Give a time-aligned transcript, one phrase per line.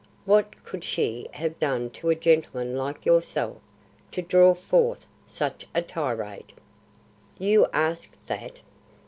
[0.25, 3.57] What could she have done to a gentleman like yourself
[4.09, 6.53] to draw forth such a tirade?"
[7.37, 8.61] "You ask that?"